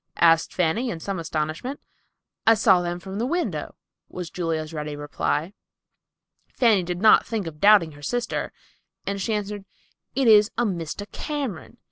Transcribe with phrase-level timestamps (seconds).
[0.17, 1.79] asked Fanny, in some astonishment.
[2.47, 3.75] "I saw them from the window,"
[4.09, 5.53] was Julia's ready reply.
[6.51, 8.51] Fanny did not think of doubting her sister,
[9.05, 9.63] and she answered,
[10.15, 11.05] "It is a Mr.
[11.11, 11.77] Cameron.